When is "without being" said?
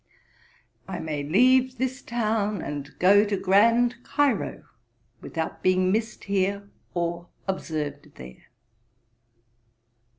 5.21-5.91